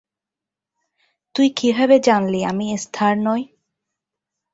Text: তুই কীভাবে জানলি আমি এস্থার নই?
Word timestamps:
তুই 1.35 1.47
কীভাবে 1.57 1.95
জানলি 1.99 2.39
আমি 2.43 2.65
এস্থার 2.73 3.13
নই? 3.27 3.41